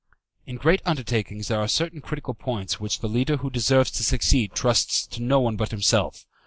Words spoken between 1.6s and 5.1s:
certain critical points which the leader who deserves to succeed trusts